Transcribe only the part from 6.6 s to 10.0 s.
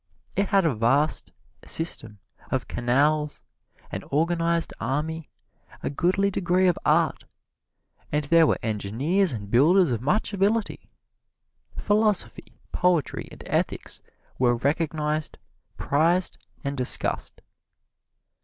of art, and there were engineers and builders